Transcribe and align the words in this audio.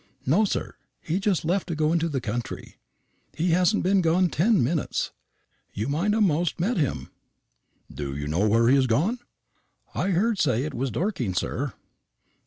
"No, 0.25 0.45
sir; 0.45 0.73
he's 0.99 1.19
just 1.19 1.45
left 1.45 1.67
to 1.67 1.75
go 1.75 1.93
into 1.93 2.09
the 2.09 2.19
country. 2.21 2.77
He 3.37 3.51
hasn't 3.51 3.83
been 3.83 4.01
gone 4.01 4.29
ten 4.29 4.63
minutes. 4.63 5.11
You 5.73 5.87
might 5.89 6.15
a'most 6.15 6.53
have 6.53 6.59
met 6.59 6.77
him." 6.77 7.11
"Do 7.93 8.17
you 8.17 8.25
know 8.27 8.47
where 8.49 8.67
he 8.67 8.73
has 8.77 8.87
gone?" 8.87 9.19
"I 9.93 10.07
heard 10.09 10.39
say 10.39 10.63
it 10.63 10.73
was 10.73 10.89
Dorking, 10.89 11.35
sir." 11.35 11.73